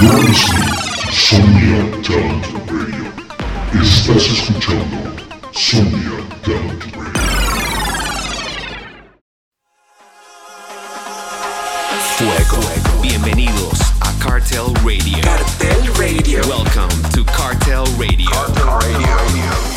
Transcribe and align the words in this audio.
You're 0.00 0.18
listening 0.18 0.82
Talent 2.02 2.46
Radio. 2.70 3.12
Estás 3.80 4.26
escuchando 4.26 4.96
Somnia 5.52 6.18
Talent 6.42 6.84
Radio. 6.96 7.22
Fuego. 12.16 13.02
Bienvenidos 13.02 13.80
a 14.00 14.12
Cartel 14.18 14.72
Radio. 14.84 15.20
Cartel 15.22 15.94
Radio. 15.98 16.40
Welcome 16.48 16.90
to 17.12 17.24
Cartel 17.24 17.84
Radio. 17.98 18.30
Cartel 18.30 18.78
Radio. 18.78 19.71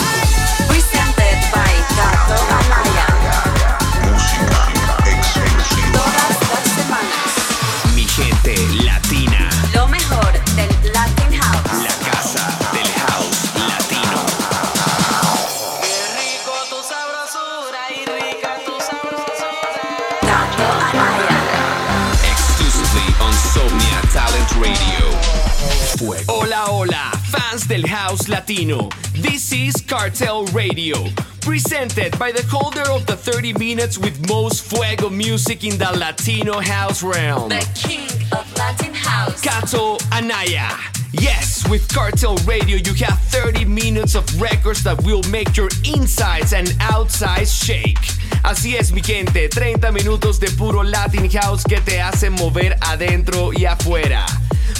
By 32.19 32.31
the 32.31 32.43
holder 32.49 32.83
of 32.91 33.05
the 33.05 33.15
30 33.15 33.53
minutes 33.53 33.97
with 33.97 34.27
most 34.27 34.63
fuego 34.63 35.09
music 35.09 35.63
in 35.63 35.77
the 35.77 35.91
Latino 35.97 36.59
house 36.59 37.03
realm. 37.03 37.49
The 37.49 37.67
king 37.75 38.09
of 38.31 38.57
Latin 38.57 38.93
house. 38.93 39.41
Cato 39.41 39.97
Anaya. 40.11 40.69
Yes, 41.11 41.67
with 41.69 41.87
Cartel 41.93 42.35
Radio, 42.45 42.77
you 42.77 42.93
have 43.05 43.19
30 43.29 43.63
minutes 43.65 44.15
of 44.15 44.25
records 44.41 44.83
that 44.83 45.01
will 45.03 45.23
make 45.29 45.55
your 45.55 45.69
insides 45.83 46.51
and 46.53 46.75
outsides 46.81 47.53
shake. 47.53 48.01
Así 48.43 48.75
es, 48.75 48.91
mi 48.91 49.01
gente, 49.01 49.47
30 49.47 49.91
minutos 49.91 50.39
de 50.39 50.47
puro 50.57 50.83
Latin 50.83 51.29
House 51.29 51.63
que 51.63 51.79
te 51.79 52.01
hace 52.01 52.29
mover 52.29 52.75
adentro 52.81 53.51
y 53.53 53.65
afuera. 53.65 54.25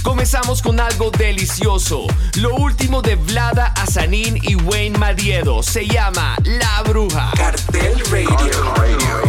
Comenzamos 0.06 0.61
con 0.61 0.80
algo 0.80 1.09
delicioso, 1.09 2.06
lo 2.36 2.53
último 2.53 3.02
de 3.02 3.16
Vlada 3.16 3.73
Azanin 3.75 4.38
y 4.39 4.56
Wayne 4.56 5.00
Madiedo, 5.00 5.64
se 5.64 5.88
llama 5.88 6.36
La 6.44 6.84
Bruja. 6.84 7.31
Cartel 7.36 8.00
Radio. 8.11 9.25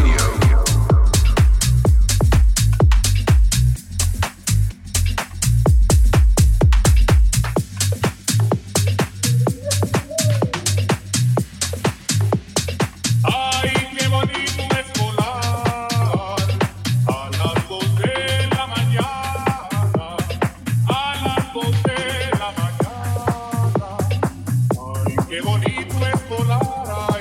qué 25.36 25.42
bonito 25.42 26.06
es 26.06 26.28
volar. 26.30 27.15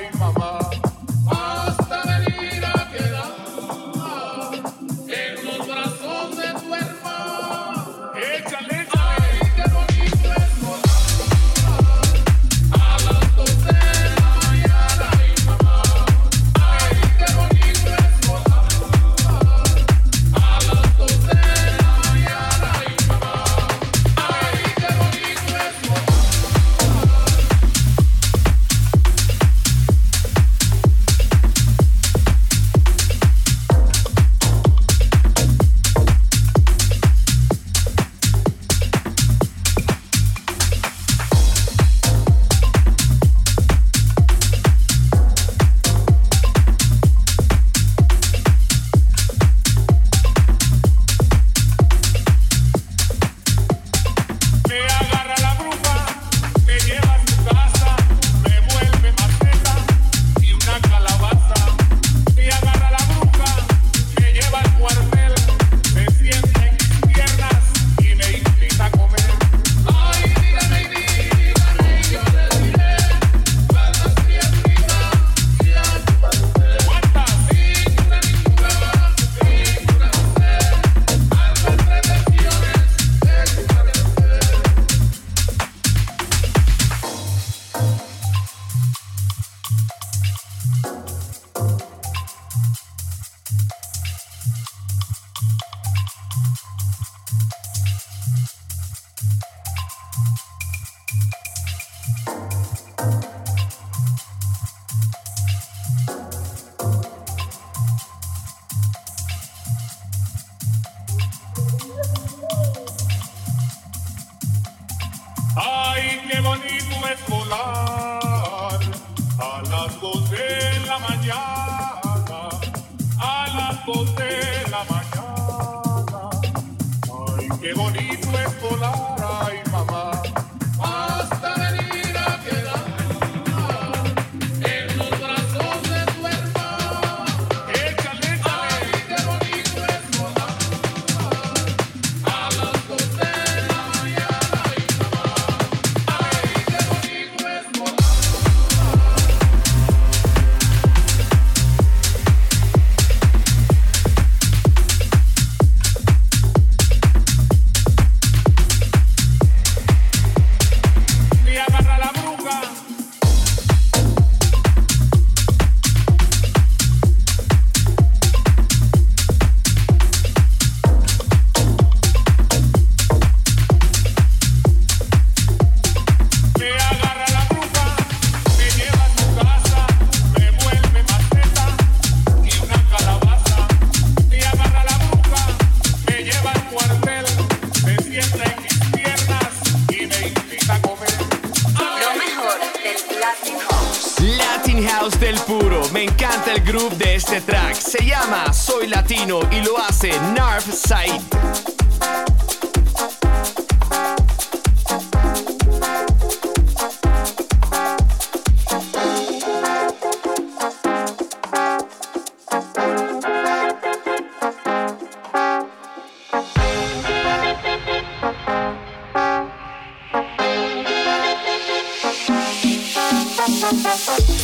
Bye. 224.04 224.35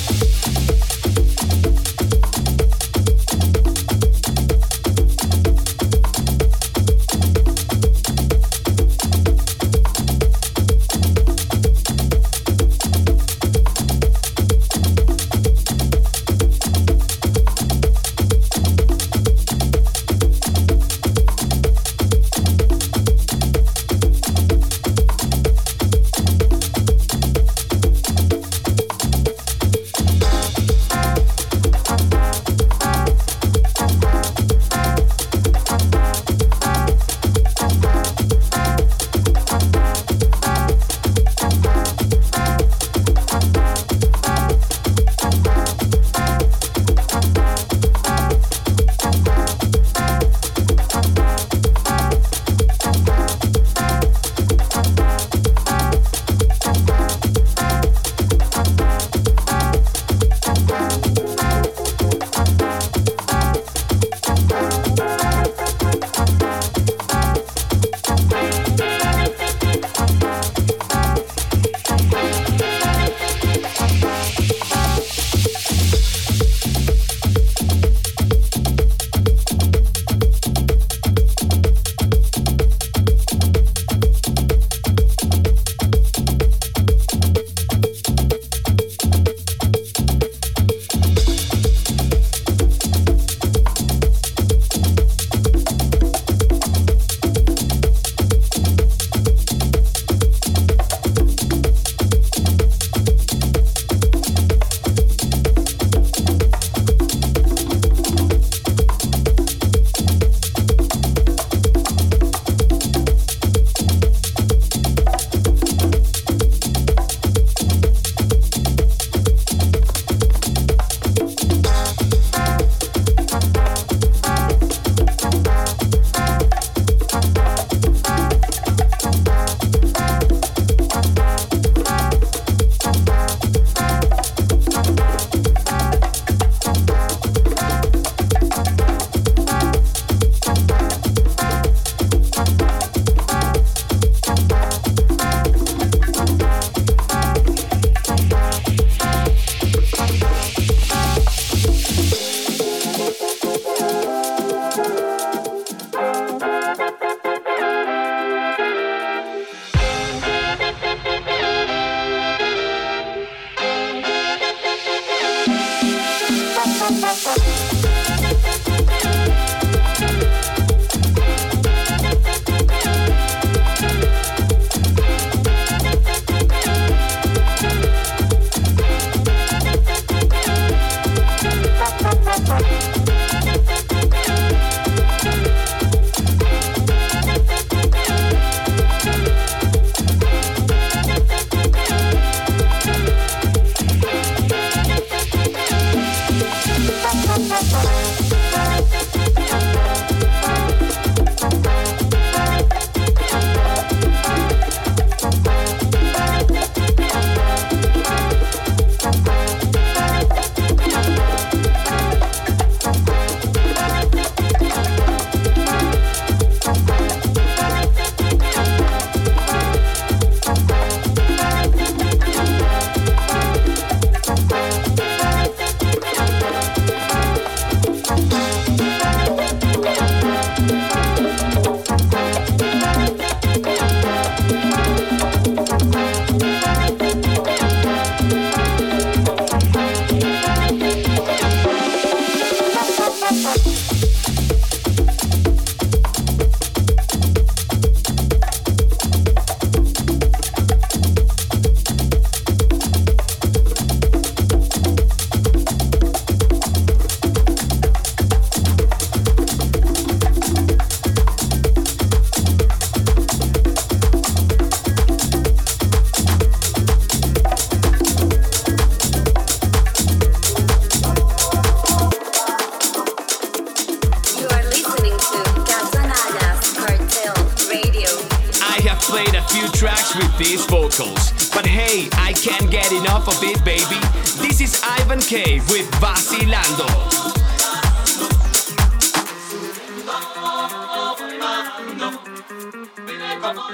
Played 279.13 279.35
a 279.35 279.43
few 279.43 279.69
tracks 279.73 280.17
with 280.17 280.39
these 280.39 280.65
vocals. 280.65 281.33
But 281.53 281.67
hey, 281.67 282.09
I 282.15 282.33
can't 282.33 282.71
get 282.71 282.91
enough 282.93 283.29
of 283.29 283.37
it, 283.43 283.63
baby. 283.63 284.01
This 284.41 284.63
is 284.63 284.81
Ivan 284.83 285.21
K 285.21 285.61
with 285.69 285.87
Vacilando. 286.01 286.89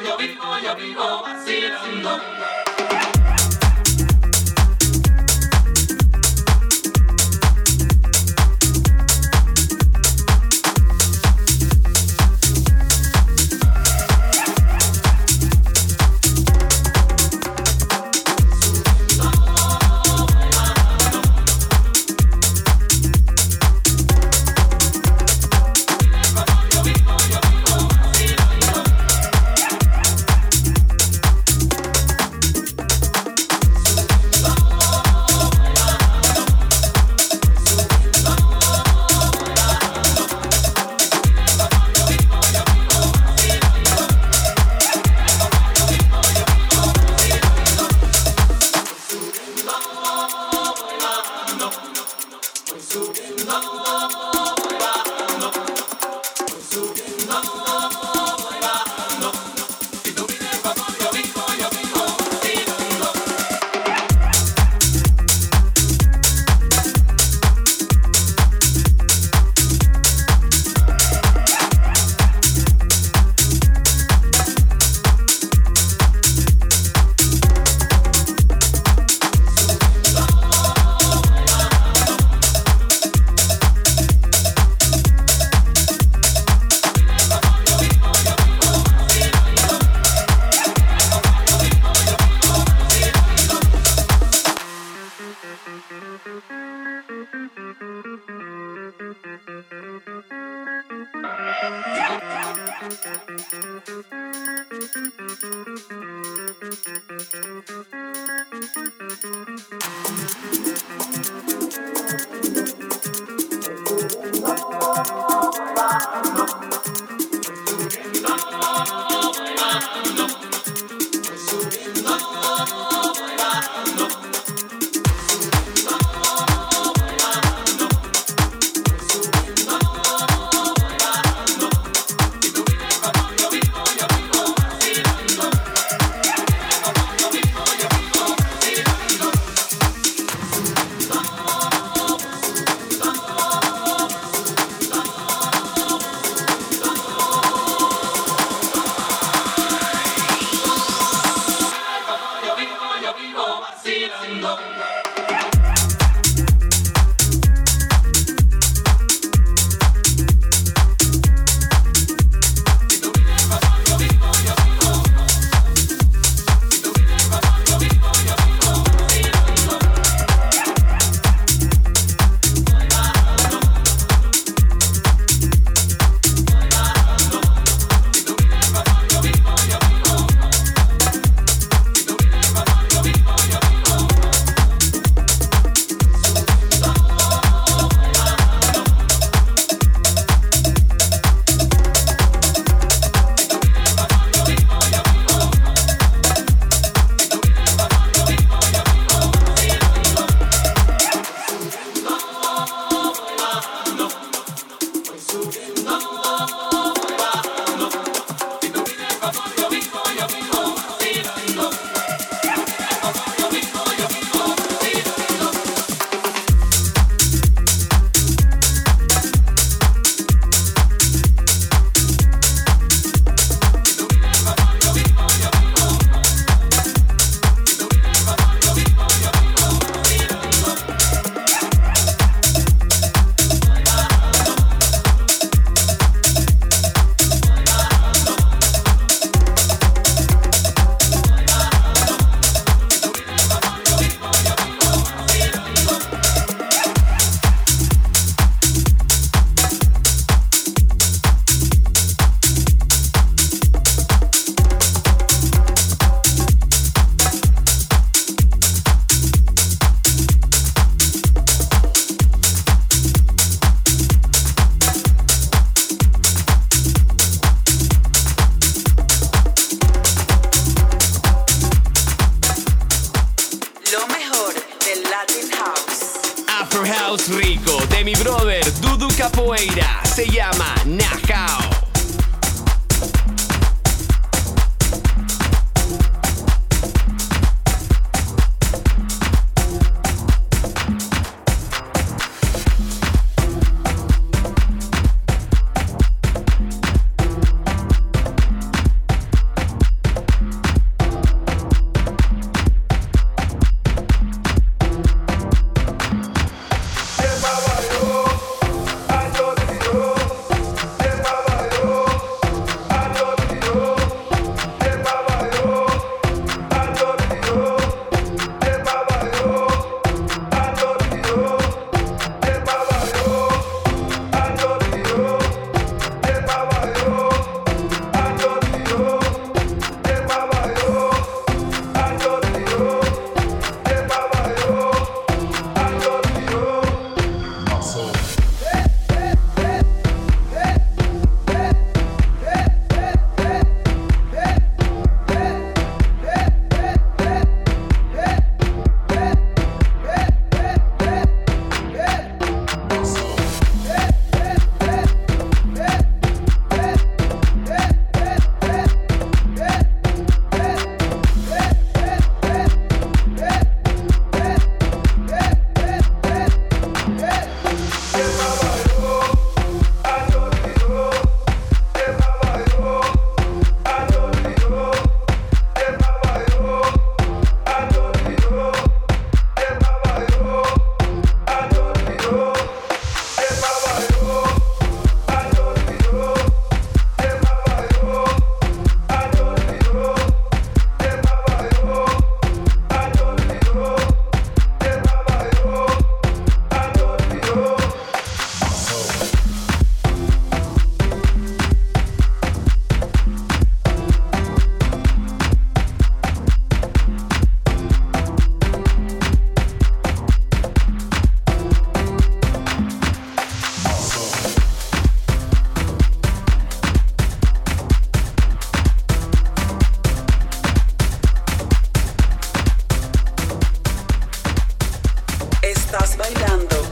yo 0.04 0.16
vivo, 0.18 0.58
yo 0.58 0.74
vivo 0.74 1.22
vacilando. 1.22 2.57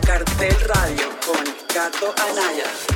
Cartel 0.07 0.57
Radio 0.67 1.09
con 1.27 1.45
Cato 1.67 2.15
Anaya 2.17 2.96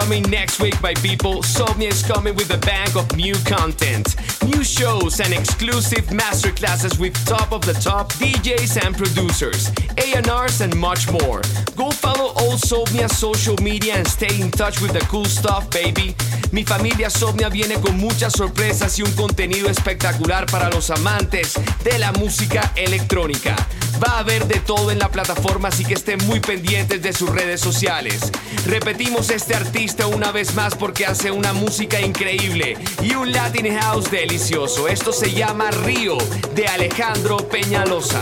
coming 0.00 0.30
next 0.30 0.60
week, 0.60 0.80
my 0.82 0.94
people. 0.94 1.42
Somnia 1.42 1.88
is 1.88 2.02
coming 2.02 2.34
with 2.34 2.50
a 2.52 2.58
bank 2.58 2.96
of 2.96 3.14
new 3.16 3.34
content, 3.44 4.16
new 4.44 4.62
shows, 4.64 5.20
and 5.20 5.32
exclusive 5.32 6.06
masterclasses 6.06 6.98
with 6.98 7.14
top 7.24 7.52
of 7.52 7.64
the 7.64 7.72
top 7.74 8.12
DJs 8.14 8.84
and 8.84 8.96
producers, 8.96 9.70
A&Rs, 9.98 10.60
and 10.60 10.76
much 10.76 11.10
more. 11.10 11.40
Go 11.76 11.90
follow 11.90 12.32
all 12.36 12.56
Somnia 12.58 13.08
social 13.08 13.56
media 13.62 13.94
and 13.94 14.06
stay 14.06 14.40
in 14.40 14.50
touch 14.50 14.80
with 14.80 14.92
the 14.92 15.00
cool 15.08 15.24
stuff, 15.24 15.70
baby. 15.70 16.14
Mi 16.52 16.64
familia 16.64 17.10
Somnia 17.10 17.48
viene 17.48 17.80
con 17.80 17.96
muchas 17.98 18.32
sorpresas 18.32 18.98
y 18.98 19.02
un 19.02 19.12
contenido 19.12 19.68
espectacular 19.68 20.46
para 20.46 20.70
los 20.70 20.90
amantes 20.90 21.54
de 21.84 21.98
la 21.98 22.12
música 22.12 22.72
electrónica. 22.76 23.56
Va 24.02 24.16
a 24.16 24.18
haber 24.18 24.46
de 24.46 24.60
todo 24.60 24.90
en 24.90 24.98
la 24.98 25.10
plataforma, 25.10 25.68
así 25.68 25.84
que 25.84 25.94
estén 25.94 26.18
muy 26.26 26.40
pendientes 26.40 27.00
de 27.02 27.12
sus 27.14 27.30
redes 27.30 27.45
sociales. 27.54 28.32
Repetimos 28.66 29.30
este 29.30 29.54
artista 29.54 30.06
una 30.06 30.32
vez 30.32 30.54
más 30.54 30.74
porque 30.74 31.06
hace 31.06 31.30
una 31.30 31.52
música 31.52 32.00
increíble 32.00 32.76
y 33.02 33.14
un 33.14 33.32
Latin 33.32 33.78
House 33.78 34.10
delicioso. 34.10 34.88
Esto 34.88 35.12
se 35.12 35.32
llama 35.32 35.70
Río 35.70 36.18
de 36.54 36.66
Alejandro 36.66 37.36
Peñalosa. 37.48 38.20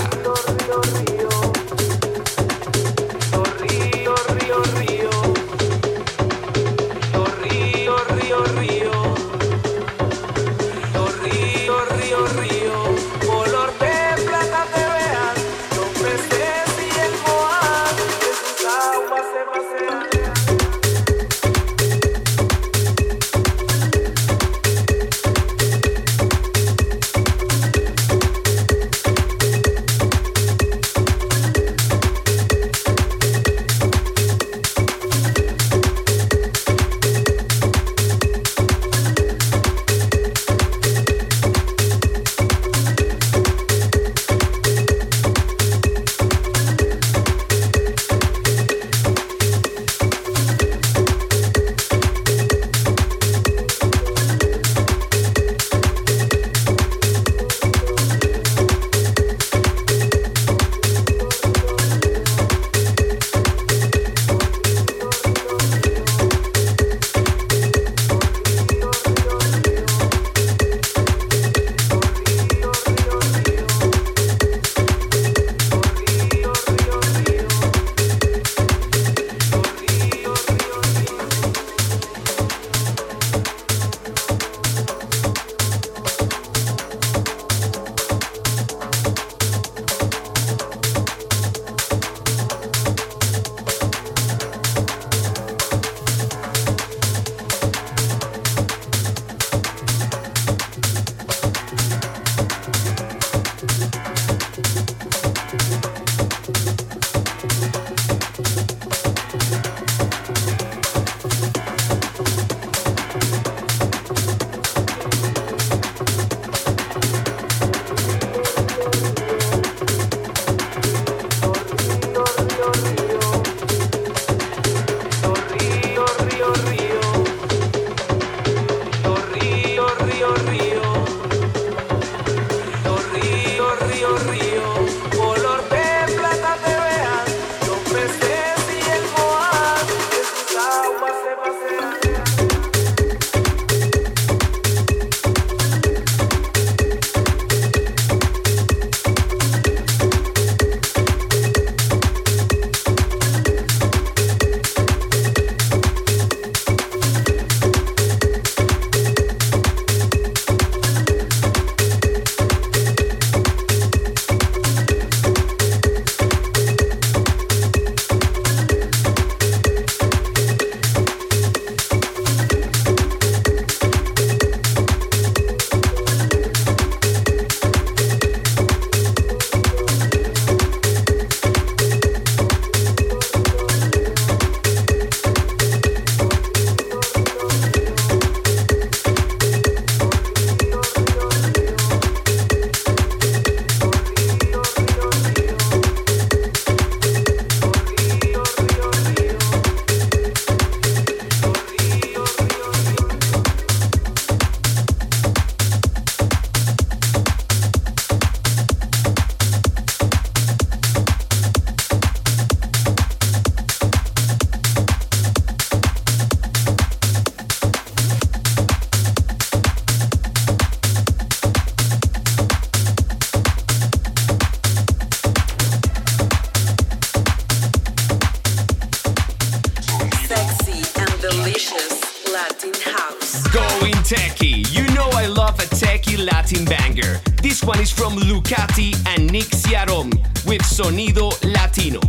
Sonido 240.62 241.30
latino. 241.42 242.00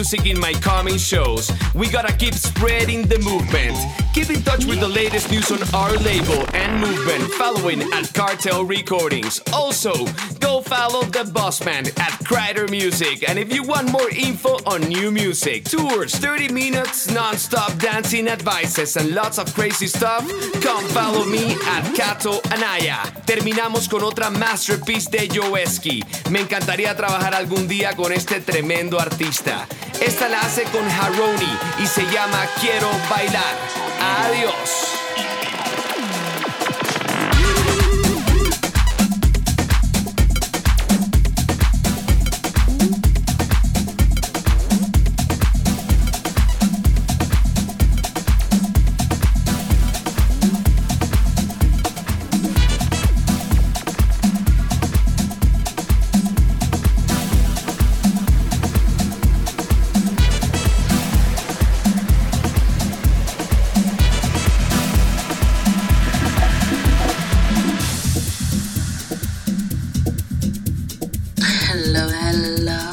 Music 0.00 0.24
in 0.24 0.40
my 0.40 0.54
coming 0.54 0.96
shows. 0.96 1.52
We 1.74 1.86
gotta 1.86 2.16
keep 2.16 2.32
spreading 2.32 3.06
the 3.06 3.18
movement. 3.18 3.76
Keep 4.14 4.30
in 4.30 4.42
touch 4.42 4.64
with 4.64 4.80
the 4.80 4.88
latest 4.88 5.30
news 5.30 5.50
on 5.52 5.60
our 5.74 5.92
label 5.98 6.42
and 6.54 6.80
movement 6.80 7.30
following 7.34 7.82
at 7.92 8.10
Cartel 8.14 8.64
Recordings. 8.64 9.42
Also, 9.52 9.92
go 10.40 10.62
follow 10.62 11.02
the 11.02 11.30
boss 11.34 11.60
Bossman 11.60 11.86
at 12.00 12.18
Crider 12.24 12.66
Music. 12.68 13.28
And 13.28 13.38
if 13.38 13.52
you 13.52 13.62
want 13.62 13.92
more 13.92 14.08
info 14.08 14.56
on 14.64 14.80
new 14.88 15.10
music, 15.10 15.64
tours, 15.64 16.14
30 16.14 16.50
minutes, 16.50 17.10
non-stop 17.10 17.76
dancing 17.78 18.26
advices, 18.26 18.96
and 18.96 19.14
lots 19.14 19.38
of 19.38 19.54
crazy 19.54 19.86
stuff, 19.86 20.26
come 20.62 20.84
follow 20.88 21.26
me 21.26 21.56
at 21.66 21.94
Cato 21.94 22.40
Anaya. 22.50 23.02
Terminamos 23.26 23.86
con 23.88 24.02
otra 24.02 24.30
masterpiece 24.30 25.10
de 25.10 25.28
Joeski. 25.28 26.02
Me 26.30 26.40
encantaría 26.40 26.96
trabajar 26.96 27.34
algún 27.34 27.68
día 27.68 27.94
con 27.94 28.12
este 28.12 28.40
tremendo 28.40 28.98
artista. 28.98 29.68
Esta 30.00 30.28
la 30.28 30.40
hace 30.40 30.64
con 30.64 30.88
Haroni 30.90 31.58
y 31.78 31.86
se 31.86 32.06
llama 32.10 32.46
Quiero 32.58 32.90
Bailar. 33.10 33.56
Adiós. 34.00 34.89
love. 72.58 72.89